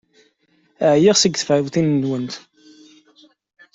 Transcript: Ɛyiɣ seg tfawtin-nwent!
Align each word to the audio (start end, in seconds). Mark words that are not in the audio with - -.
Ɛyiɣ 0.93 1.15
seg 1.19 1.33
tfawtin-nwent! 1.35 2.33